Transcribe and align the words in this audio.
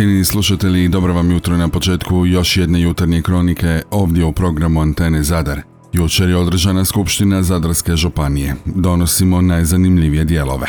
Cijenini 0.00 0.24
slušatelji, 0.24 0.88
dobro 0.88 1.12
vam 1.14 1.30
jutro 1.30 1.56
na 1.56 1.68
početku 1.68 2.26
još 2.26 2.56
jedne 2.56 2.80
jutarnje 2.80 3.22
kronike 3.22 3.82
ovdje 3.90 4.24
u 4.24 4.32
programu 4.32 4.80
Antene 4.80 5.22
Zadar. 5.22 5.60
Jučer 5.92 6.28
je 6.28 6.36
održana 6.36 6.84
skupština 6.84 7.42
Zadarske 7.42 7.96
županije. 7.96 8.54
Donosimo 8.64 9.40
najzanimljivije 9.40 10.24
dijelove. 10.24 10.66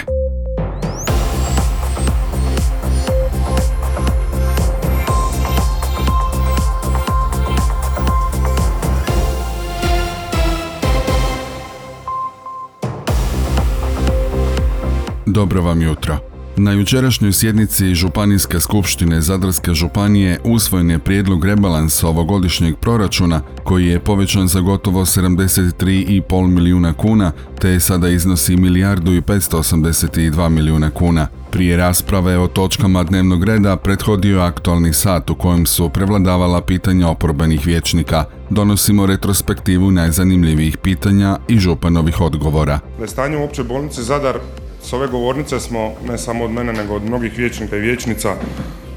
Dobro 15.25 15.61
vam 15.61 15.81
jutro. 15.81 16.30
Na 16.58 16.72
jučerašnjoj 16.72 17.34
sjednici 17.34 17.95
Županijske 17.95 18.59
skupštine 18.59 19.22
Zadarske 19.22 19.73
županije 19.73 20.40
usvojen 20.44 20.92
je 20.92 21.00
prijedlog 21.00 21.46
rebalansa 21.46 22.08
ovogodišnjeg 22.08 22.76
proračuna 22.78 23.42
koji 23.64 23.88
je 23.88 24.00
povećan 24.00 24.48
za 24.48 24.59
gotovo 24.59 25.02
73,5 25.02 26.48
milijuna 26.48 26.94
kuna 26.94 27.32
te 27.59 27.80
sada 27.80 28.09
iznosi 28.09 28.56
milijardu 28.56 29.14
i 29.14 29.22
582 29.22 30.50
milijuna 30.50 30.90
kuna. 30.90 31.28
Prije 31.52 31.78
rasprave 31.78 32.38
o 32.38 32.48
točkama 32.48 33.04
dnevnog 33.04 33.44
reda 33.44 33.78
prethodio 33.78 34.38
je 34.38 34.45
aktualni 34.45 34.94
sat 34.94 35.30
u 35.30 35.36
kojem 35.36 35.66
su 35.66 35.90
prevladavala 35.90 36.62
pitanja 36.62 37.08
oporbenih 37.08 37.66
vijećnika. 37.66 38.26
Donosimo 38.50 39.06
retrospektivu 39.06 39.92
najzanimljivijih 39.92 40.78
pitanja 40.78 41.38
i 41.48 41.59
županovih 41.59 42.22
odgovora. 42.22 42.80
Na 43.00 43.08
stanju 43.08 43.40
u 43.40 43.44
općoj 43.44 43.66
bolnici 43.66 44.04
Zadar 44.04 44.40
s 44.84 44.94
ove 44.94 45.08
govornice 45.08 45.59
smo, 45.59 45.94
ne 46.08 46.17
samo 46.17 46.45
od 46.45 46.52
mene, 46.52 46.73
nego 46.73 46.95
od 46.95 47.03
mnogih 47.03 47.38
vijećnika 47.38 47.77
i 47.77 47.80
vijećnica, 47.80 48.35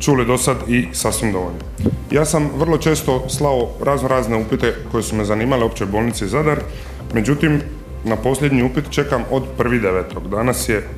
čuli 0.01 0.27
do 0.27 0.38
sad 0.38 0.56
i 0.69 0.88
sasvim 0.92 1.33
dovoljno. 1.33 1.59
Ja 2.11 2.25
sam 2.25 2.50
vrlo 2.56 2.78
često 2.78 3.28
slao 3.28 3.69
razno 3.81 4.09
razne 4.09 4.36
upite 4.36 4.75
koje 4.92 5.03
su 5.03 5.17
me 5.17 5.25
zanimale 5.25 5.64
opće 5.64 5.86
bolnice 5.86 6.27
Zadar, 6.27 6.61
međutim, 7.14 7.61
na 8.05 8.17
posljednji 8.17 8.62
upit 8.62 8.91
čekam 8.91 9.25
od 9.31 9.42
1.9. 9.59 10.28
Danas 10.28 10.69
je 10.69 10.89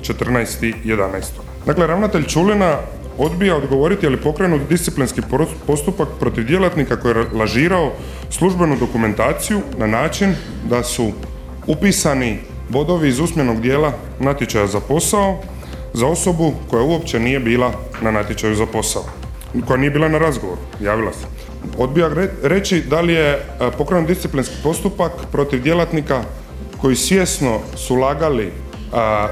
14.11. 0.00 1.20
Dakle, 1.66 1.86
ravnatelj 1.86 2.26
Čulina 2.26 2.76
odbija 3.18 3.56
odgovoriti 3.56 4.06
je 4.06 4.10
li 4.10 4.20
pokrenut 4.20 4.68
disciplinski 4.68 5.20
postupak 5.66 6.08
protiv 6.20 6.46
djelatnika 6.46 6.96
koji 6.96 7.14
je 7.14 7.26
lažirao 7.32 7.92
službenu 8.30 8.76
dokumentaciju 8.76 9.60
na 9.78 9.86
način 9.86 10.34
da 10.68 10.82
su 10.82 11.12
upisani 11.66 12.38
bodovi 12.68 13.08
iz 13.08 13.20
usmenog 13.20 13.60
dijela 13.60 13.92
natječaja 14.20 14.66
za 14.66 14.80
posao 14.80 15.38
za 15.92 16.06
osobu 16.06 16.52
koja 16.70 16.82
uopće 16.82 17.20
nije 17.20 17.40
bila 17.40 17.72
na 18.02 18.10
natječaju 18.10 18.54
za 18.54 18.66
posao, 18.66 19.04
koja 19.66 19.76
nije 19.76 19.90
bila 19.90 20.08
na 20.08 20.18
razgovoru, 20.18 20.60
javila 20.80 21.12
se. 21.12 21.26
Odbija 21.78 22.10
reći 22.42 22.80
da 22.80 23.00
li 23.00 23.12
je 23.12 23.32
e, 23.32 23.40
pokrenut 23.78 24.08
disciplinski 24.08 24.54
postupak 24.62 25.12
protiv 25.32 25.62
djelatnika 25.62 26.22
koji 26.80 26.96
svjesno 26.96 27.58
su 27.76 27.94
lagali 27.94 28.52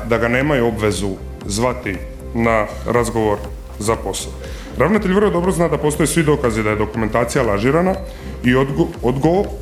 da 0.09 0.19
ga 0.19 0.29
nemaju 0.29 0.67
obvezu 0.67 1.11
zvati 1.47 1.97
na 2.35 2.67
razgovor 2.87 3.39
za 3.79 3.97
posao. 3.97 4.33
Ravnatelj 4.79 5.13
vrlo 5.13 5.31
dobro 5.31 5.53
zna 5.53 5.69
da 5.69 5.79
postoje 5.79 6.07
svi 6.07 6.23
dokazi 6.23 6.63
da 6.63 6.71
je 6.71 6.77
dokumentacija 6.77 7.45
lažirana 7.45 7.95
i 8.45 8.55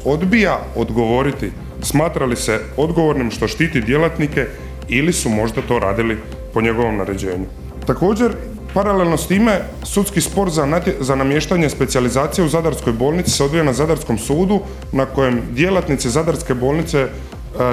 odbija 0.05 0.59
odgovoriti 0.75 1.51
smatra 1.83 2.27
li 2.27 2.37
se 2.37 2.61
odgovornim 2.77 3.31
što 3.31 3.49
štiti 3.49 3.81
djelatnike 3.81 4.47
ili 4.89 5.13
su 5.13 5.29
možda 5.29 5.63
to 5.69 5.79
radili 5.79 6.19
po 6.55 6.61
njegovom 6.61 6.97
naređenju. 6.97 7.47
Također, 7.87 8.33
paralelno 8.75 9.17
s 9.17 9.29
time, 9.29 9.61
sudski 9.83 10.21
spor 10.21 10.51
za, 10.51 10.81
za 11.01 11.15
namještanje 11.15 11.69
specijalizacije 11.69 12.45
u 12.45 12.49
Zadarskoj 12.49 12.93
bolnici 12.93 13.31
se 13.31 13.45
odvija 13.45 13.65
na 13.65 13.73
Zadarskom 13.73 14.19
sudu 14.19 14.61
na 14.93 15.07
kojem 15.07 15.41
djelatnici 15.51 16.11
Zadarske 16.11 16.55
bolnice 16.55 16.99
e, 17.01 17.09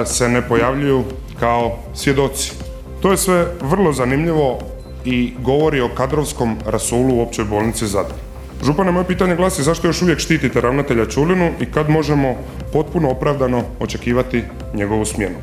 se 0.06 0.28
ne 0.28 0.42
pojavljuju 0.48 1.04
kao 1.40 1.78
svjedoci. 1.94 2.52
To 3.00 3.10
je 3.10 3.16
sve 3.16 3.46
vrlo 3.60 3.92
zanimljivo 3.92 4.58
i 5.04 5.32
govori 5.38 5.80
o 5.80 5.88
kadrovskom 5.94 6.56
rasulu 6.66 7.14
u 7.14 7.22
općoj 7.22 7.44
bolnici 7.44 7.86
Zadar. 7.86 8.29
Župane, 8.64 8.92
moje 8.92 9.06
pitanje 9.06 9.36
glasi 9.36 9.62
zašto 9.62 9.86
još 9.86 10.02
uvijek 10.02 10.18
štitite 10.18 10.60
ravnatelja 10.60 11.06
Čulinu 11.06 11.50
i 11.60 11.66
kad 11.66 11.90
možemo 11.90 12.34
potpuno 12.72 13.10
opravdano 13.10 13.62
očekivati 13.80 14.42
njegovu 14.74 15.04
smjenu? 15.04 15.36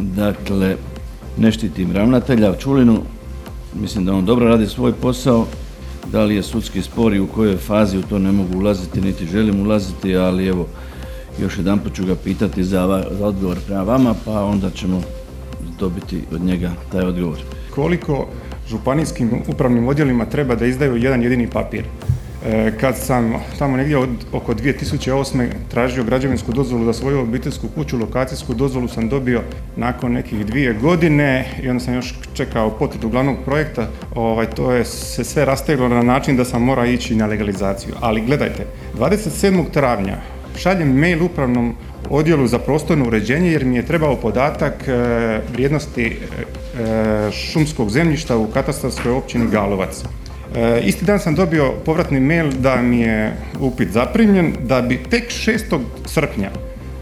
Dakle, 0.00 0.76
ne 1.36 1.52
štitim 1.52 1.92
ravnatelja 1.92 2.54
Čulinu, 2.54 2.98
mislim 3.74 4.04
da 4.04 4.14
on 4.14 4.24
dobro 4.24 4.48
radi 4.48 4.66
svoj 4.66 4.92
posao, 4.92 5.46
da 6.12 6.24
li 6.24 6.36
je 6.36 6.42
sudski 6.42 6.82
spor 6.82 7.14
i 7.14 7.20
u 7.20 7.26
kojoj 7.26 7.56
fazi 7.56 7.98
u 7.98 8.02
to 8.02 8.18
ne 8.18 8.32
mogu 8.32 8.58
ulaziti, 8.58 9.00
niti 9.00 9.26
želim 9.26 9.60
ulaziti, 9.60 10.16
ali 10.16 10.46
evo, 10.46 10.66
još 11.40 11.58
jedan 11.58 11.80
ću 11.94 12.06
ga 12.06 12.14
pitati 12.14 12.64
za, 12.64 13.04
za 13.18 13.26
odgovor 13.26 13.56
prema 13.66 13.82
vama, 13.82 14.14
pa 14.24 14.44
onda 14.44 14.70
ćemo 14.70 15.02
dobiti 15.78 16.20
od 16.32 16.40
njega 16.40 16.70
taj 16.92 17.04
odgovor. 17.04 17.38
Koliko 17.74 18.26
županijskim 18.68 19.30
upravnim 19.48 19.88
odjelima 19.88 20.24
treba 20.24 20.54
da 20.54 20.66
izdaju 20.66 20.96
jedan 20.96 21.22
jedini 21.22 21.50
papir? 21.50 21.84
E, 22.46 22.72
kad 22.80 22.96
sam 22.96 23.34
tamo 23.58 23.76
negdje 23.76 23.98
od 23.98 24.08
oko 24.32 24.54
2008. 24.54 25.46
tražio 25.70 26.04
građevinsku 26.04 26.52
dozvolu 26.52 26.84
za 26.84 26.92
svoju 26.92 27.20
obiteljsku 27.20 27.68
kuću, 27.74 27.98
lokacijsku 27.98 28.54
dozvolu 28.54 28.88
sam 28.88 29.08
dobio 29.08 29.42
nakon 29.76 30.12
nekih 30.12 30.46
dvije 30.46 30.74
godine 30.74 31.44
i 31.62 31.68
onda 31.68 31.84
sam 31.84 31.94
još 31.94 32.14
čekao 32.34 32.70
potvrdu 32.70 33.08
glavnog 33.08 33.36
projekta. 33.44 33.88
Ovaj, 34.14 34.46
to 34.46 34.72
je 34.72 34.84
se 34.84 35.24
sve 35.24 35.44
rasteglo 35.44 35.88
na 35.88 36.02
način 36.02 36.36
da 36.36 36.44
sam 36.44 36.62
mora 36.62 36.86
ići 36.86 37.16
na 37.16 37.26
legalizaciju. 37.26 37.94
Ali 38.00 38.20
gledajte, 38.20 38.66
27. 38.98 39.70
travnja 39.70 40.16
šaljem 40.56 40.98
mail 40.98 41.24
upravnom 41.24 41.74
odjelu 42.10 42.46
za 42.46 42.58
prostorno 42.58 43.06
uređenje 43.06 43.50
jer 43.52 43.64
mi 43.64 43.76
je 43.76 43.86
trebao 43.86 44.16
podatak 44.16 44.88
e, 44.88 44.92
vrijednosti 45.52 46.06
e, 46.06 46.16
šumskog 47.32 47.90
zemljišta 47.90 48.36
u 48.36 48.46
katastarskoj 48.46 49.12
općini 49.12 49.50
Galovac. 49.50 50.04
E, 50.54 50.80
isti 50.84 51.04
dan 51.04 51.18
sam 51.18 51.34
dobio 51.34 51.72
povratni 51.84 52.20
mail 52.20 52.50
da 52.58 52.76
mi 52.76 53.00
je 53.00 53.36
upit 53.60 53.88
zaprimljen, 53.88 54.52
da 54.60 54.82
bi 54.82 55.02
tek 55.10 55.30
6. 55.30 55.78
srpnja 56.06 56.50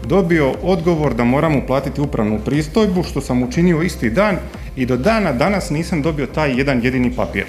dobio 0.07 0.53
odgovor 0.63 1.13
da 1.13 1.23
moram 1.23 1.55
uplatiti 1.55 2.01
upravnu 2.01 2.39
pristojbu, 2.45 3.03
što 3.03 3.21
sam 3.21 3.43
učinio 3.43 3.81
isti 3.81 4.09
dan 4.09 4.37
i 4.75 4.85
do 4.85 4.97
dana 4.97 5.33
danas 5.33 5.69
nisam 5.69 6.01
dobio 6.01 6.25
taj 6.25 6.57
jedan 6.57 6.83
jedini 6.83 7.11
papir. 7.15 7.45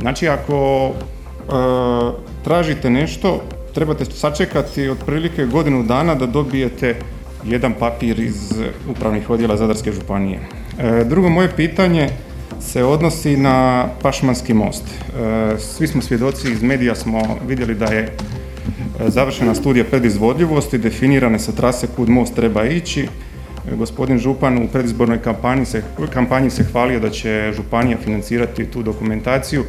Znači, 0.00 0.28
ako 0.28 0.90
e, 0.90 0.92
tražite 2.44 2.90
nešto, 2.90 3.42
trebate 3.74 4.04
sačekati 4.04 4.88
otprilike 4.88 5.46
godinu 5.46 5.82
dana 5.82 6.14
da 6.14 6.26
dobijete 6.26 6.96
jedan 7.44 7.72
papir 7.78 8.20
iz 8.20 8.52
upravnih 8.90 9.30
odjela 9.30 9.56
Zadarske 9.56 9.92
županije. 9.92 10.40
E, 10.78 11.04
drugo 11.04 11.28
moje 11.28 11.48
pitanje 11.56 12.08
se 12.62 12.84
odnosi 12.84 13.36
na 13.36 13.88
Pašmanski 14.02 14.54
most. 14.54 14.84
E, 14.84 15.58
svi 15.58 15.86
smo 15.86 16.02
svjedoci, 16.02 16.52
iz 16.52 16.62
medija 16.62 16.94
smo 16.94 17.38
vidjeli 17.48 17.74
da 17.74 17.86
je 17.86 18.02
e, 18.02 18.10
završena 19.10 19.54
studija 19.54 19.84
predizvodljivosti, 19.84 20.78
definirane 20.78 21.38
se 21.38 21.56
trase 21.56 21.86
kud 21.96 22.08
most 22.08 22.34
treba 22.34 22.64
ići. 22.64 23.02
E, 23.02 23.76
gospodin 23.76 24.18
Župan 24.18 24.58
u 24.58 24.68
predizbornoj 24.68 25.22
kampanji 25.22 25.64
se, 25.66 25.82
kampanji 26.12 26.50
se 26.50 26.64
hvalio 26.64 27.00
da 27.00 27.10
će 27.10 27.52
Županija 27.56 27.98
financirati 28.04 28.66
tu 28.66 28.82
dokumentaciju. 28.82 29.64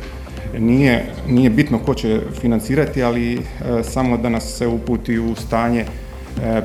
Nije, 0.59 1.06
nije 1.28 1.50
bitno 1.50 1.80
ko 1.80 1.94
će 1.94 2.22
financirati, 2.42 3.03
ali 3.03 3.42
samo 3.84 4.18
da 4.18 4.30
nas 4.30 4.58
se 4.58 4.68
uputi 4.68 5.20
u 5.20 5.36
stanje 5.36 5.86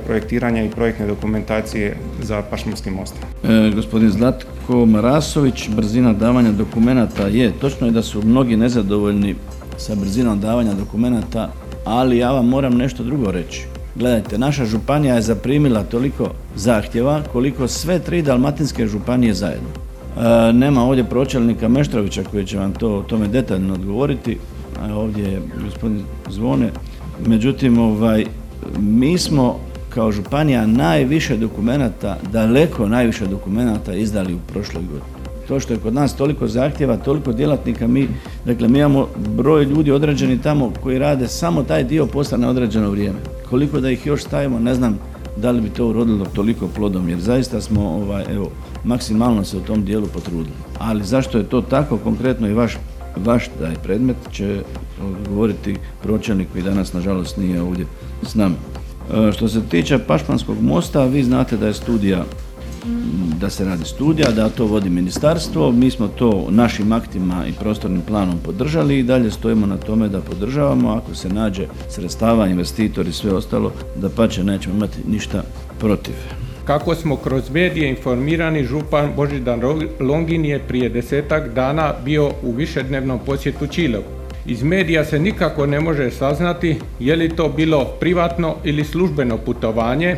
projektiranja 0.06 0.64
i 0.64 0.70
projektne 0.70 1.06
dokumentacije 1.06 1.96
za 2.22 2.42
Pašmanski 2.50 2.90
most. 2.90 3.14
E, 3.44 3.70
gospodin 3.74 4.10
Zlatko 4.10 4.86
Marasović, 4.86 5.68
brzina 5.68 6.12
davanja 6.12 6.52
dokumenata 6.52 7.26
je, 7.26 7.52
točno 7.60 7.86
je 7.86 7.92
da 7.92 8.02
su 8.02 8.22
mnogi 8.22 8.56
nezadovoljni 8.56 9.34
sa 9.76 9.94
brzinom 9.94 10.40
davanja 10.40 10.74
dokumenata, 10.74 11.52
ali 11.84 12.18
ja 12.18 12.32
vam 12.32 12.48
moram 12.48 12.76
nešto 12.76 13.04
drugo 13.04 13.30
reći. 13.30 13.66
Gledajte, 13.94 14.38
naša 14.38 14.64
županija 14.64 15.14
je 15.14 15.22
zaprimila 15.22 15.82
toliko 15.82 16.30
zahtjeva 16.56 17.22
koliko 17.32 17.68
sve 17.68 17.98
tri 17.98 18.22
dalmatinske 18.22 18.86
županije 18.86 19.34
zajedno. 19.34 19.68
E, 19.68 20.52
nema 20.52 20.82
ovdje 20.82 21.04
pročelnika 21.04 21.68
Meštrovića 21.68 22.22
koji 22.30 22.46
će 22.46 22.58
vam 22.58 22.72
to 22.72 22.94
o 22.94 23.02
tome 23.02 23.28
detaljno 23.28 23.74
odgovoriti, 23.74 24.38
a 24.80 24.94
ovdje 24.94 25.24
je 25.24 25.42
gospodin 25.64 26.02
Zvone. 26.30 26.70
Međutim, 27.26 27.78
ovaj, 27.78 28.24
mi 28.78 29.18
smo 29.18 29.60
kao 29.88 30.12
županija 30.12 30.66
najviše 30.66 31.36
dokumenata, 31.36 32.16
daleko 32.32 32.88
najviše 32.88 33.26
dokumenata 33.26 33.94
izdali 33.94 34.34
u 34.34 34.38
prošloj 34.52 34.82
godini. 34.82 35.18
To 35.48 35.60
što 35.60 35.72
je 35.72 35.78
kod 35.78 35.94
nas 35.94 36.16
toliko 36.16 36.48
zahtjeva, 36.48 36.96
toliko 36.96 37.32
djelatnika, 37.32 37.86
mi, 37.86 38.08
dakle, 38.44 38.68
mi 38.68 38.78
imamo 38.78 39.08
broj 39.36 39.64
ljudi 39.64 39.90
određeni 39.90 40.42
tamo 40.42 40.72
koji 40.82 40.98
rade 40.98 41.28
samo 41.28 41.62
taj 41.62 41.84
dio 41.84 42.06
posla 42.06 42.38
na 42.38 42.48
određeno 42.48 42.90
vrijeme. 42.90 43.18
Koliko 43.50 43.80
da 43.80 43.90
ih 43.90 44.06
još 44.06 44.22
stavimo, 44.22 44.58
ne 44.58 44.74
znam 44.74 44.98
da 45.36 45.50
li 45.50 45.60
bi 45.60 45.70
to 45.70 45.86
urodilo 45.86 46.26
toliko 46.26 46.68
plodom, 46.68 47.08
jer 47.08 47.20
zaista 47.20 47.60
smo, 47.60 47.80
ovaj, 47.80 48.24
evo, 48.30 48.50
maksimalno 48.84 49.44
se 49.44 49.56
u 49.56 49.60
tom 49.60 49.84
dijelu 49.84 50.06
potrudili. 50.06 50.56
Ali 50.78 51.04
zašto 51.04 51.38
je 51.38 51.44
to 51.44 51.60
tako, 51.60 51.96
konkretno 51.96 52.48
i 52.48 52.54
vaš 52.54 52.78
vaš 53.16 53.48
taj 53.58 53.74
predmet 53.74 54.16
će 54.32 54.62
odgovoriti 55.02 55.76
pročelnik 56.02 56.48
koji 56.52 56.64
danas 56.64 56.92
nažalost 56.92 57.36
nije 57.36 57.62
ovdje 57.62 57.86
s 58.22 58.34
nama. 58.34 58.54
E, 59.14 59.32
Što 59.32 59.48
se 59.48 59.60
tiče 59.68 59.98
Pašmanskog 59.98 60.62
mosta, 60.62 61.04
vi 61.04 61.24
znate 61.24 61.56
da 61.56 61.66
je 61.66 61.74
studija 61.74 62.24
da 63.40 63.50
se 63.50 63.64
radi 63.64 63.84
studija, 63.84 64.30
da 64.30 64.48
to 64.48 64.66
vodi 64.66 64.90
ministarstvo. 64.90 65.72
Mi 65.72 65.90
smo 65.90 66.08
to 66.08 66.46
našim 66.50 66.92
aktima 66.92 67.46
i 67.46 67.52
prostornim 67.52 68.02
planom 68.02 68.38
podržali 68.44 68.98
i 68.98 69.02
dalje 69.02 69.30
stojimo 69.30 69.66
na 69.66 69.76
tome 69.76 70.08
da 70.08 70.20
podržavamo. 70.20 70.90
Ako 70.90 71.14
se 71.14 71.28
nađe 71.28 71.66
sredstava, 71.88 72.46
investitor 72.46 73.08
i 73.08 73.12
sve 73.12 73.32
ostalo, 73.32 73.72
da 73.96 74.08
pače 74.08 74.44
nećemo 74.44 74.74
imati 74.76 74.98
ništa 75.08 75.42
protiv. 75.78 76.14
Kako 76.68 76.94
smo 76.94 77.16
kroz 77.16 77.50
medije 77.50 77.88
informirani, 77.88 78.64
župan 78.64 79.12
Božidar 79.16 79.58
Longin 80.00 80.44
je 80.44 80.58
prije 80.58 80.88
desetak 80.88 81.48
dana 81.54 81.94
bio 82.04 82.30
u 82.42 82.52
višednevnom 82.52 83.18
posjetu 83.26 83.66
Čilevu. 83.66 84.04
Iz 84.46 84.62
medija 84.62 85.04
se 85.04 85.18
nikako 85.18 85.66
ne 85.66 85.80
može 85.80 86.10
saznati 86.10 86.76
je 87.00 87.16
li 87.16 87.36
to 87.36 87.48
bilo 87.48 87.84
privatno 87.84 88.54
ili 88.64 88.84
službeno 88.84 89.38
putovanje, 89.38 90.16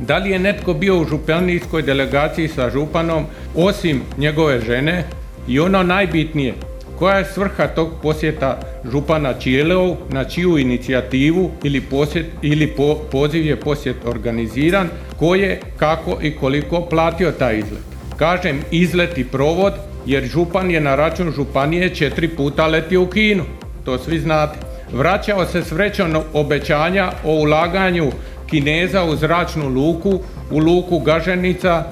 da 0.00 0.18
li 0.18 0.30
je 0.30 0.38
netko 0.38 0.74
bio 0.74 1.00
u 1.00 1.04
županijskoj 1.04 1.82
delegaciji 1.82 2.48
sa 2.48 2.70
županom 2.70 3.24
osim 3.54 4.02
njegove 4.18 4.60
žene 4.60 5.04
i 5.48 5.60
ono 5.60 5.82
najbitnije, 5.82 6.54
koja 6.98 7.18
je 7.18 7.24
svrha 7.24 7.66
tog 7.66 7.90
posjeta 8.02 8.58
župana 8.92 9.32
Čileov, 9.38 9.96
na 10.10 10.24
čiju 10.24 10.58
inicijativu 10.58 11.50
ili, 11.64 11.80
posjet, 11.80 12.26
ili 12.42 12.66
po, 12.66 12.94
poziv 13.12 13.46
je 13.46 13.56
posjet 13.60 13.96
organiziran, 14.04 14.88
ko 15.18 15.34
je, 15.34 15.60
kako 15.76 16.18
i 16.22 16.36
koliko 16.36 16.80
platio 16.80 17.32
taj 17.32 17.58
izlet. 17.58 17.82
Kažem 18.16 18.60
izlet 18.70 19.18
i 19.18 19.24
provod 19.24 19.72
jer 20.06 20.24
župan 20.24 20.70
je 20.70 20.80
na 20.80 20.94
račun 20.94 21.32
županije 21.32 21.94
četiri 21.94 22.28
puta 22.28 22.66
letio 22.66 23.02
u 23.02 23.06
Kinu, 23.06 23.44
to 23.84 23.98
svi 23.98 24.18
znate. 24.18 24.58
Vraćao 24.92 25.46
se 25.46 25.62
s 25.62 25.72
vrećom 25.72 26.16
obećanja 26.32 27.12
o 27.24 27.32
ulaganju 27.32 28.10
Kineza 28.50 29.04
u 29.04 29.16
zračnu 29.16 29.68
luku, 29.68 30.20
u 30.50 30.58
luku 30.58 30.98
Gaženica, 30.98 31.84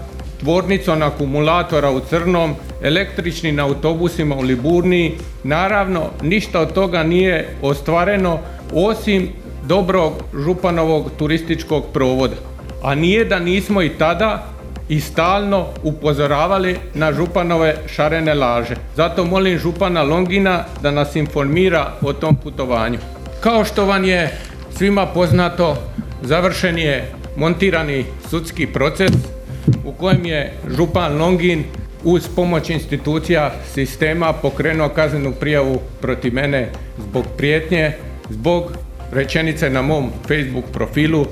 tvornicom 0.45 1.03
akumulatora 1.03 1.91
u 1.91 2.01
Crnom, 2.01 2.55
električnim 2.83 3.61
autobusima 3.61 4.37
u 4.37 4.43
Liburniji. 4.43 5.13
Naravno, 5.45 6.11
ništa 6.23 6.61
od 6.61 6.73
toga 6.73 7.03
nije 7.03 7.49
ostvareno 7.63 8.39
osim 8.73 9.29
dobrog 9.63 10.13
županovog 10.45 11.11
turističkog 11.19 11.85
provoda. 11.93 12.37
A 12.83 12.95
nije 12.95 13.25
da 13.25 13.39
nismo 13.39 13.83
i 13.83 13.89
tada 13.89 14.47
i 14.89 15.01
stalno 15.01 15.67
upozoravali 15.83 16.77
na 16.95 17.13
županove 17.13 17.77
šarene 17.95 18.35
laže. 18.35 18.77
Zato 18.97 19.25
molim 19.25 19.59
župana 19.59 20.03
Longina 20.03 20.65
da 20.83 20.91
nas 20.91 21.17
informira 21.17 21.93
o 22.03 22.13
tom 22.13 22.37
putovanju. 22.37 22.99
Kao 23.41 23.65
što 23.65 23.87
vam 23.87 24.05
je 24.05 24.39
svima 24.77 25.07
poznato, 25.07 25.77
završen 26.23 26.79
je 26.79 27.13
montirani 27.37 28.05
sudski 28.31 28.67
proces 28.67 29.13
u 29.85 29.93
kojem 29.93 30.27
je 30.27 30.53
župan 30.77 31.19
Longin 31.19 31.65
uz 32.05 32.29
pomoć 32.37 32.71
institucija 32.71 33.53
sistema 33.75 34.33
pokrenuo 34.33 34.89
kaznenu 34.89 35.33
prijavu 35.33 35.81
protiv 36.01 36.35
mene 36.35 36.69
zbog 36.99 37.25
prijetnje, 37.37 37.93
zbog 38.31 38.73
rečenice 39.13 39.71
na 39.71 39.83
mom 39.83 40.11
Facebook 40.29 40.65
profilu 40.73 41.27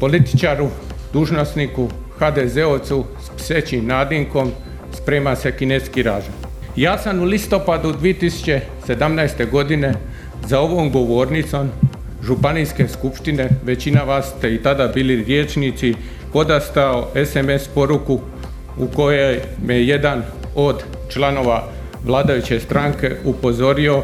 političaru, 0.00 0.68
dužnosniku, 1.12 1.88
HDZ-ovcu 2.18 3.04
s 3.24 3.30
psećim 3.36 3.86
nadinkom 3.86 4.50
sprema 4.92 5.36
se 5.36 5.56
kineski 5.56 6.02
ražan. 6.02 6.32
Ja 6.76 6.98
sam 6.98 7.20
u 7.20 7.24
listopadu 7.24 7.92
2017. 7.92 9.50
godine 9.50 9.94
za 10.46 10.60
ovom 10.60 10.92
govornicom 10.92 11.70
Županijske 12.22 12.88
skupštine, 12.88 13.48
većina 13.64 14.02
vas 14.02 14.32
ste 14.38 14.54
i 14.54 14.62
tada 14.62 14.88
bili 14.88 15.24
riječnici, 15.24 15.94
podastao 16.32 17.08
SMS 17.26 17.68
poruku 17.68 18.20
u 18.78 18.86
kojoj 18.86 19.40
me 19.66 19.82
jedan 19.82 20.22
od 20.54 20.82
članova 21.08 21.68
vladajuće 22.04 22.60
stranke 22.60 23.16
upozorio 23.24 24.02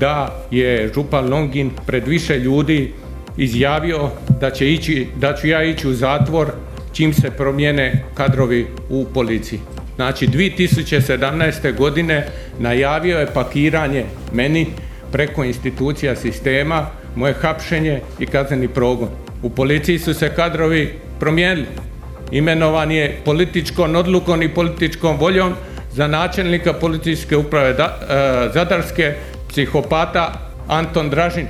da 0.00 0.44
je 0.50 0.90
župan 0.94 1.30
Longin 1.30 1.70
pred 1.86 2.06
više 2.06 2.38
ljudi 2.38 2.92
izjavio 3.36 4.10
da, 4.40 4.50
će 4.50 4.72
ići, 4.72 5.06
da 5.16 5.36
ću 5.36 5.48
ja 5.48 5.64
ići 5.64 5.88
u 5.88 5.94
zatvor 5.94 6.52
čim 6.92 7.14
se 7.14 7.30
promijene 7.30 8.04
kadrovi 8.14 8.66
u 8.88 9.04
policiji. 9.14 9.60
Znači 9.96 10.26
2017. 10.26 11.76
godine 11.76 12.26
najavio 12.58 13.18
je 13.18 13.26
pakiranje 13.26 14.04
meni 14.32 14.66
preko 15.12 15.44
institucija 15.44 16.16
sistema, 16.16 16.86
moje 17.16 17.34
hapšenje 17.34 18.00
i 18.18 18.26
kazneni 18.26 18.68
progon. 18.68 19.08
U 19.42 19.50
policiji 19.50 19.98
su 19.98 20.14
se 20.14 20.28
kadrovi 20.36 20.98
promijenili. 21.20 21.66
Imenovan 22.30 22.90
je 22.90 23.20
političkom 23.24 23.96
odlukom 23.96 24.42
i 24.42 24.54
političkom 24.54 25.16
voljom 25.16 25.54
za 25.92 26.06
načelnika 26.06 26.72
policijske 26.72 27.36
uprave 27.36 27.70
e, 27.70 27.74
Zadarske 28.54 29.14
psihopata 29.48 30.32
Anton 30.68 31.10
Dražin. 31.10 31.46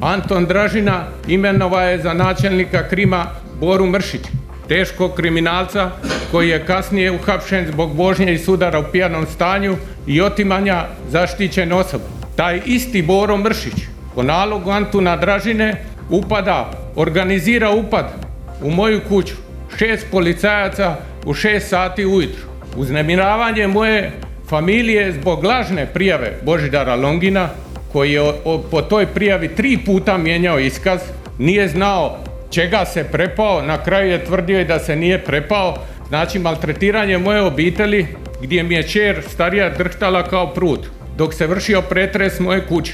Anton 0.00 0.46
Dražina 0.46 1.04
imenova 1.28 1.82
je 1.82 1.98
za 2.02 2.14
načelnika 2.14 2.88
Krima 2.88 3.26
Boru 3.60 3.86
Mršić, 3.86 4.20
teškog 4.68 5.14
kriminalca 5.14 5.90
koji 6.30 6.48
je 6.48 6.66
kasnije 6.66 7.10
uhapšen 7.10 7.66
zbog 7.72 7.94
božnje 7.96 8.34
i 8.34 8.38
sudara 8.38 8.78
u 8.78 8.84
pijanom 8.92 9.26
stanju 9.26 9.76
i 10.06 10.20
otimanja 10.20 10.84
zaštićene 11.10 11.74
osobe. 11.74 12.04
Taj 12.36 12.60
isti 12.66 13.02
Boro 13.02 13.36
Mršić 13.36 13.74
po 14.14 14.22
nalogu 14.22 14.70
Antuna 14.70 15.16
Dražine 15.16 15.84
upada, 16.10 16.70
organizira 16.96 17.70
upad 17.70 18.23
u 18.62 18.70
moju 18.70 19.00
kuću. 19.08 19.34
Šest 19.78 20.06
policajaca 20.10 20.96
u 21.26 21.34
šest 21.34 21.68
sati 21.68 22.06
ujutro. 22.06 22.42
Uznemiravanje 22.76 23.66
moje 23.66 24.12
familije 24.48 25.12
zbog 25.12 25.44
lažne 25.44 25.86
prijave 25.86 26.32
Božidara 26.42 26.94
Longina, 26.94 27.48
koji 27.92 28.12
je 28.12 28.32
po 28.70 28.82
toj 28.82 29.06
prijavi 29.06 29.48
tri 29.48 29.78
puta 29.86 30.18
mijenjao 30.18 30.58
iskaz, 30.58 31.00
nije 31.38 31.68
znao 31.68 32.18
čega 32.50 32.84
se 32.84 33.04
prepao, 33.04 33.62
na 33.62 33.82
kraju 33.84 34.10
je 34.10 34.24
tvrdio 34.24 34.60
i 34.60 34.64
da 34.64 34.78
se 34.78 34.96
nije 34.96 35.18
prepao, 35.18 35.76
znači 36.08 36.38
maltretiranje 36.38 37.18
moje 37.18 37.42
obitelji 37.42 38.06
gdje 38.42 38.62
mi 38.62 38.74
je 38.74 38.88
čer 38.88 39.22
starija 39.28 39.70
drhtala 39.70 40.22
kao 40.28 40.54
prut, 40.54 40.86
dok 41.16 41.34
se 41.34 41.46
vršio 41.46 41.82
pretres 41.82 42.40
moje 42.40 42.66
kuće. 42.66 42.92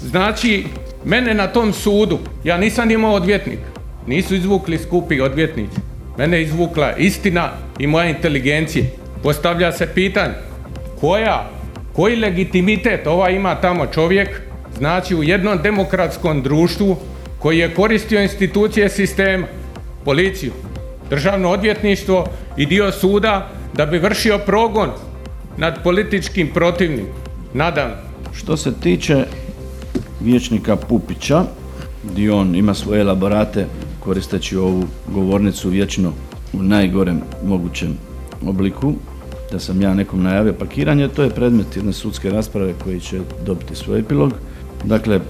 Znači, 0.00 0.64
mene 1.04 1.34
na 1.34 1.46
tom 1.46 1.72
sudu, 1.72 2.18
ja 2.44 2.56
nisam 2.56 2.90
imao 2.90 3.12
odvjetnik, 3.12 3.58
nisu 4.06 4.34
izvukli 4.34 4.78
skupi 4.78 5.20
odvjetnici, 5.20 5.76
mene 6.18 6.42
izvukla 6.42 6.96
istina 6.96 7.50
i 7.78 7.86
moja 7.86 8.08
inteligencija. 8.08 8.84
Postavlja 9.22 9.72
se 9.72 9.86
pitanje, 9.94 10.34
koja, 11.00 11.50
koji 11.92 12.16
legitimitet 12.16 13.06
ova 13.06 13.30
ima 13.30 13.54
tamo 13.54 13.86
čovjek, 13.86 14.40
znači 14.78 15.14
u 15.14 15.22
jednom 15.22 15.58
demokratskom 15.62 16.42
društvu 16.42 16.96
koji 17.38 17.58
je 17.58 17.74
koristio 17.74 18.22
institucije 18.22 18.88
sistema, 18.88 19.46
policiju, 20.04 20.52
državno 21.10 21.50
odvjetništvo 21.50 22.26
i 22.56 22.66
dio 22.66 22.92
suda 22.92 23.50
da 23.74 23.86
bi 23.86 23.98
vršio 23.98 24.38
progon 24.38 24.90
nad 25.56 25.82
političkim 25.82 26.48
protivnikom. 26.54 27.14
Nadam. 27.54 27.90
Što 28.32 28.56
se 28.56 28.72
tiče 28.80 29.24
vječnika 30.20 30.76
Pupića, 30.76 31.44
gdje 32.04 32.32
on 32.32 32.54
ima 32.54 32.74
svoje 32.74 33.00
elaborate 33.00 33.66
koristeći 34.04 34.56
ovu 34.56 34.84
govornicu 35.08 35.70
vječno 35.70 36.12
u 36.52 36.62
najgorem 36.62 37.20
mogućem 37.46 37.96
obliku, 38.46 38.92
da 39.52 39.58
sam 39.58 39.82
ja 39.82 39.94
nekom 39.94 40.22
najavio 40.22 40.52
pakiranje, 40.52 41.08
to 41.08 41.22
je 41.22 41.30
predmet 41.30 41.76
jedne 41.76 41.92
sudske 41.92 42.30
rasprave 42.30 42.74
koji 42.84 43.00
će 43.00 43.20
dobiti 43.46 43.74
svoj 43.74 43.98
epilog. 43.98 44.32
Dakle, 44.84 45.20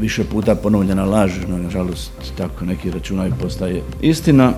više 0.00 0.24
puta 0.24 0.54
ponovljena 0.54 1.04
laž, 1.04 1.32
nažalost 1.48 2.10
tako 2.36 2.64
neki 2.64 2.90
računaju 2.90 3.32
postaje 3.42 3.82
istina. 4.00 4.52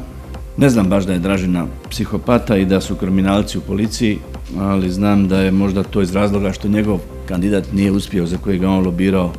Ne 0.56 0.68
znam 0.70 0.88
baš 0.88 1.04
da 1.04 1.12
je 1.12 1.18
Dražina 1.18 1.66
psihopata 1.90 2.56
i 2.56 2.64
da 2.64 2.80
su 2.80 2.94
kriminalci 2.94 3.58
u 3.58 3.60
policiji, 3.60 4.18
ali 4.58 4.90
znam 4.90 5.28
da 5.28 5.40
je 5.40 5.50
možda 5.50 5.82
to 5.82 6.02
iz 6.02 6.14
razloga 6.14 6.52
što 6.52 6.68
njegov 6.68 6.98
kandidat 7.28 7.72
nije 7.72 7.92
uspio 7.92 8.26
za 8.26 8.38
kojeg 8.38 8.62
on 8.62 8.84
lobirao 8.84 9.32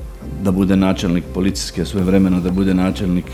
da 0.43 0.51
bude 0.51 0.75
načelnik 0.75 1.23
policijske 1.33 1.85
svoje 1.85 2.05
vremeno, 2.05 2.39
da 2.41 2.51
bude 2.51 2.73
načelnik 2.73 3.25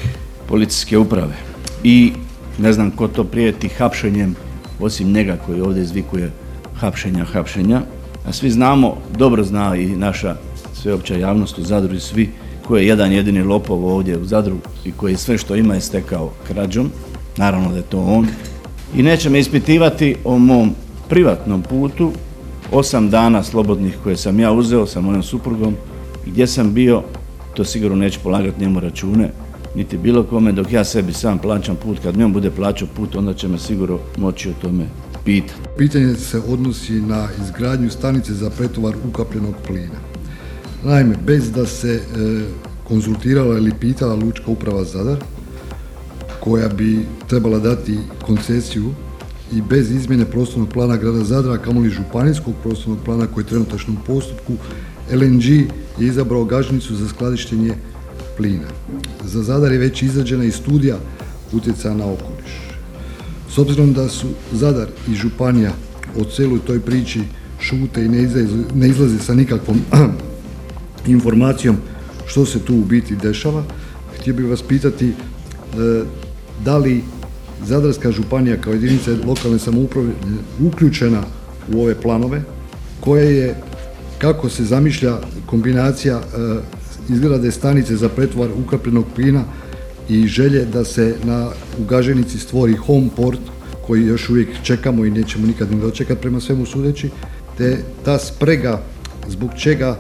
policijske 0.48 0.98
uprave. 0.98 1.36
I 1.84 2.14
ne 2.58 2.74
znam 2.74 2.92
ko 2.92 3.08
to 3.08 3.24
prijeti 3.24 3.70
hapšenjem, 3.70 4.36
osim 4.80 5.12
njega 5.12 5.38
koji 5.46 5.62
ovdje 5.62 5.84
izvikuje 5.84 6.32
hapšenja, 6.76 7.26
hapšenja. 7.26 7.82
A 8.28 8.34
svi 8.34 8.52
znamo, 8.52 8.98
dobro 9.18 9.44
zna 9.44 9.76
i 9.76 9.88
naša 9.88 10.36
sveopća 10.74 11.16
javnost 11.16 11.58
u 11.58 11.64
Zadru 11.64 11.96
i 11.96 12.00
svi 12.00 12.30
koji 12.68 12.84
je 12.84 12.88
jedan 12.88 13.12
jedini 13.12 13.44
lopov 13.44 13.86
ovdje 13.86 14.18
u 14.18 14.26
Zadru 14.26 14.58
i 14.86 14.92
koji 14.92 15.16
sve 15.16 15.38
što 15.38 15.56
ima 15.56 15.74
je 15.74 15.82
stekao 15.82 16.32
krađom, 16.48 16.92
naravno 17.38 17.70
da 17.70 17.78
je 17.78 17.84
to 17.84 18.00
on. 18.00 18.28
I 18.96 19.04
neće 19.04 19.30
me 19.30 19.40
ispitivati 19.40 20.16
o 20.24 20.38
mom 20.38 20.72
privatnom 21.10 21.62
putu, 21.62 22.12
osam 22.72 23.10
dana 23.10 23.44
slobodnih 23.44 23.98
koje 24.04 24.18
sam 24.18 24.40
ja 24.40 24.52
uzeo 24.52 24.86
sa 24.86 25.02
mojom 25.02 25.24
suprugom, 25.24 25.76
gdje 26.26 26.48
sam 26.48 26.74
bio, 26.74 27.04
to 27.54 27.64
sigurno 27.64 27.98
neću 27.98 28.20
polagati 28.24 28.62
njemu 28.62 28.80
račune, 28.80 29.30
niti 29.76 29.98
bilo 29.98 30.24
kome, 30.24 30.52
dok 30.52 30.72
ja 30.72 30.84
sebi 30.84 31.14
sam 31.14 31.40
plaćam 31.40 31.76
put, 31.76 32.00
kad 32.04 32.18
njom 32.18 32.34
bude 32.34 32.52
plaćao 32.52 32.88
put, 32.96 33.16
onda 33.16 33.34
će 33.34 33.48
me 33.48 33.60
sigurno 33.60 34.00
moći 34.18 34.50
o 34.50 34.54
tome 34.62 34.86
pitati. 35.26 35.60
Pitanje 35.78 36.16
se 36.16 36.42
odnosi 36.48 36.94
na 36.94 37.28
izgradnju 37.44 37.90
stanice 37.90 38.34
za 38.34 38.50
pretovar 38.50 38.96
ukapljenog 39.10 39.56
plina. 39.68 40.00
Naime, 40.84 41.16
bez 41.26 41.52
da 41.52 41.66
se 41.66 41.94
e, 41.94 42.02
konzultirala 42.84 43.58
ili 43.58 43.72
pitala 43.80 44.16
Lučka 44.16 44.52
uprava 44.52 44.84
Zadar, 44.84 45.18
koja 46.40 46.70
bi 46.70 47.06
trebala 47.28 47.60
dati 47.60 47.98
koncesiju 48.26 48.94
i 49.54 49.62
bez 49.62 49.92
izmjene 49.92 50.26
prostornog 50.26 50.70
plana 50.70 50.98
grada 50.98 51.24
Zadra, 51.24 51.58
kamoli 51.58 51.90
županijskog 51.90 52.54
prostornog 52.64 53.00
plana 53.06 53.28
koji 53.28 53.44
je 53.44 53.48
trenutačno 53.48 53.94
u 53.94 54.06
postupku, 54.08 54.54
LNG 55.12 55.44
je 56.00 56.08
izabrao 56.08 56.46
gažnicu 56.46 56.96
za 56.96 57.08
skladištenje 57.08 57.74
plina. 58.38 58.68
Za 59.26 59.44
Zadar 59.44 59.72
je 59.72 59.78
već 59.78 60.02
izrađena 60.02 60.44
i 60.44 60.52
studija 60.52 60.98
utjecaja 61.52 61.94
na 61.94 62.06
okoliš. 62.06 62.52
S 63.56 63.58
obzirom 63.58 63.94
da 63.94 64.10
su 64.10 64.28
Zadar 64.52 64.88
i 65.08 65.16
Županija 65.16 65.72
o 66.18 66.24
celoj 66.24 66.60
toj 66.60 66.80
priči 66.80 67.22
šute 67.60 68.06
i 68.06 68.10
ne 68.74 68.88
izlaze, 68.88 69.20
sa 69.20 69.34
nikakvom 69.34 69.82
informacijom 71.08 71.78
što 72.26 72.46
se 72.46 72.60
tu 72.60 72.76
u 72.76 72.86
biti 72.86 73.16
dešava, 73.16 73.64
htio 74.20 74.34
bih 74.34 74.46
vas 74.46 74.62
pitati 74.62 75.08
e, 75.08 75.14
da 76.64 76.78
li 76.78 77.04
Zadarska 77.66 78.12
županija 78.12 78.62
kao 78.62 78.74
jedinica 78.74 79.12
lokalne 79.26 79.60
samouprave 79.60 80.10
uključena 80.60 81.24
u 81.74 81.82
ove 81.82 82.02
planove, 82.02 82.42
koje 83.00 83.36
je, 83.36 83.56
kako 84.18 84.50
se 84.50 84.64
zamišlja 84.64 85.18
kombinacija 85.46 86.18
e, 86.18 86.22
izgrade 87.10 87.52
stanice 87.52 87.96
za 87.96 88.10
pretvar 88.10 88.50
ukapljenog 88.66 89.06
plina 89.16 89.44
i 90.10 90.28
želje 90.28 90.66
da 90.66 90.86
se 90.86 91.16
na 91.24 91.50
u 91.80 91.84
Gaženici 91.84 92.40
stvori 92.40 92.76
home 92.76 93.10
port 93.16 93.40
koji 93.88 94.06
još 94.06 94.30
uvijek 94.30 94.50
čekamo 94.64 95.06
i 95.06 95.12
nećemo 95.12 95.48
nikad 95.48 95.72
ni 95.72 95.82
dočekati 95.82 96.22
prema 96.22 96.40
svemu 96.40 96.66
sudeći, 96.66 97.10
te 97.58 97.78
ta 98.06 98.20
sprega 98.20 98.82
zbog 99.28 99.50
čega 99.58 99.98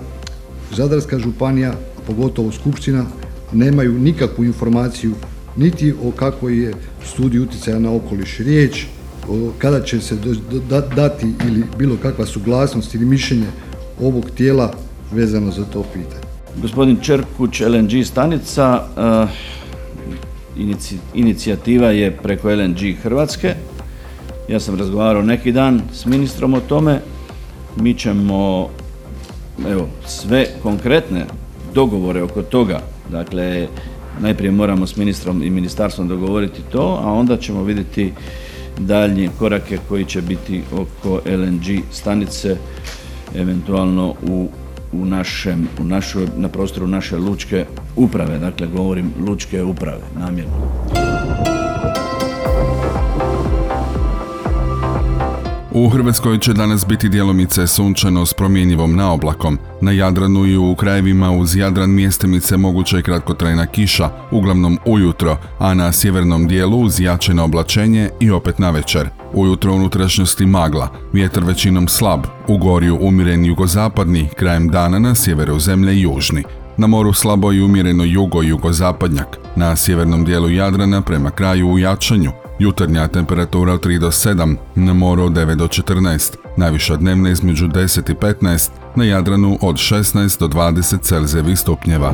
Zadarska 0.76 1.20
županija, 1.20 1.74
pogotovo 2.08 2.52
Skupština, 2.52 3.06
nemaju 3.54 4.00
nikakvu 4.00 4.46
informaciju 4.46 5.14
niti 5.56 5.94
o 6.04 6.12
kakvoj 6.12 6.64
je 6.64 6.74
studiji 7.06 7.42
utjecaja 7.42 7.80
na 7.80 7.92
okoliš 7.92 8.38
riječ, 8.38 8.86
kada 9.58 9.82
će 9.84 10.02
se 10.02 10.16
dati 10.96 11.34
ili 11.48 11.64
bilo 11.78 11.98
kakva 12.02 12.26
suglasnost 12.26 12.96
ili 12.96 13.06
mišljenje 13.06 13.48
ovog 14.02 14.30
tijela 14.30 14.74
vezano 15.12 15.52
za 15.52 15.66
to 15.66 15.84
pitanje. 15.94 16.35
Gospodin 16.62 16.98
Čerkuć, 17.02 17.62
LNG 17.62 18.06
stanica, 18.06 18.84
eh, 18.98 19.28
inici- 20.58 20.98
inicijativa 21.14 21.88
je 21.88 22.12
preko 22.12 22.50
LNG 22.50 22.96
Hrvatske. 23.04 23.54
Ja 24.50 24.60
sam 24.60 24.76
razgovarao 24.76 25.22
neki 25.22 25.52
dan 25.52 25.82
s 25.94 26.06
ministrom 26.06 26.54
o 26.54 26.60
tome. 26.60 27.00
Mi 27.76 27.94
ćemo 27.94 28.70
evo, 29.70 29.88
sve 30.06 30.46
konkretne 30.64 31.26
dogovore 31.74 32.24
oko 32.24 32.42
toga, 32.42 32.82
dakle, 33.12 33.68
najprije 34.22 34.52
moramo 34.52 34.88
s 34.88 34.96
ministrom 34.98 35.44
i 35.44 35.50
ministarstvom 35.50 36.08
dogovoriti 36.08 36.62
to, 36.72 37.00
a 37.04 37.14
onda 37.14 37.38
ćemo 37.38 37.64
vidjeti 37.64 38.14
daljnje 38.80 39.30
korake 39.40 39.78
koji 39.90 40.06
će 40.06 40.22
biti 40.22 40.62
oko 40.74 41.22
LNG 41.26 41.84
stanice, 41.92 42.58
eventualno 43.36 44.16
u, 44.28 44.50
u 45.02 45.06
našem, 45.06 45.68
u 45.82 45.84
našoj, 45.84 46.28
na 46.38 46.50
prostoru 46.50 46.88
naše 46.88 47.18
lučke 47.18 47.66
uprave, 47.96 48.40
dakle 48.40 48.68
govorim 48.68 49.12
lučke 49.28 49.64
uprave, 49.64 50.04
namjerno. 50.20 50.86
U 55.78 55.90
Hrvatskoj 55.90 56.40
će 56.40 56.54
danas 56.54 56.88
biti 56.88 57.10
djelomice 57.10 57.68
sunčano 57.68 58.26
s 58.26 58.34
promjenjivom 58.34 58.96
naoblakom. 58.96 59.58
Na 59.82 59.92
Jadranu 59.92 60.46
i 60.46 60.58
u 60.58 60.76
krajevima 60.76 61.32
uz 61.32 61.56
Jadran 61.56 61.90
mjestimice 61.90 62.58
moguća 62.58 62.98
je 62.98 63.04
kratkotrajna 63.04 63.66
kiša, 63.66 64.10
uglavnom 64.32 64.78
ujutro, 64.86 65.38
a 65.60 65.74
na 65.74 65.92
sjevernom 65.92 66.48
dijelu 66.48 66.82
uz 66.82 67.00
jačeno 67.00 67.44
oblačenje 67.44 68.10
i 68.20 68.32
opet 68.32 68.60
navečer. 68.60 69.10
Ujutro 69.38 69.74
unutrašnjosti 69.74 70.46
magla, 70.46 70.90
vjetar 71.14 71.44
većinom 71.44 71.88
slab, 71.88 72.20
u 72.48 72.58
gorju 72.58 72.98
umiren 73.02 73.46
jugozapadni, 73.46 74.30
krajem 74.36 74.70
dana 74.70 75.00
na 75.00 75.16
sjeveru 75.16 75.60
zemlje 75.60 76.02
južni. 76.02 76.44
Na 76.78 76.88
moru 76.88 77.14
slabo 77.14 77.54
i 77.54 77.62
umjereno 77.62 78.04
jugo-jugozapadnjak, 78.04 79.38
na 79.56 79.76
sjevernom 79.76 80.26
dijelu 80.26 80.50
Jadrana 80.50 81.02
prema 81.02 81.32
kraju 81.32 81.68
u 81.68 81.80
jačanju, 81.80 82.32
Jutarnja 82.60 83.08
temperatura 83.08 83.74
od 83.74 83.86
3 83.86 84.00
do 84.00 84.08
7, 84.08 84.56
na 84.76 84.94
moru 84.94 85.24
od 85.24 85.32
9 85.32 85.56
do 85.56 85.68
14, 85.68 86.36
najviša 86.58 86.96
dnevna 86.96 87.30
između 87.30 87.68
10 87.68 88.12
i 88.12 88.16
15, 88.16 88.70
na 88.96 89.04
Jadranu 89.04 89.58
od 89.62 89.76
16 89.76 90.40
do 90.40 90.48
20 90.48 91.02
Celzijevih 91.02 91.60
stupnjeva. 91.60 92.14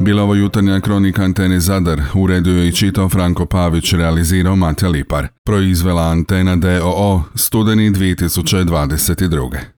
Bila 0.00 0.22
ovo 0.22 0.34
jutarnja 0.34 0.80
kronika 0.80 1.22
Antene 1.22 1.60
Zadar, 1.60 2.02
uredio 2.14 2.64
i 2.64 2.72
čitao 2.72 3.08
Franko 3.08 3.46
Pavić, 3.46 3.92
realizirao 3.92 4.56
Mate 4.56 4.88
Lipar. 4.88 5.28
Proizvela 5.44 6.02
Antena 6.02 6.56
DOO, 6.56 7.22
studeni 7.34 7.90
2022. 7.90 9.58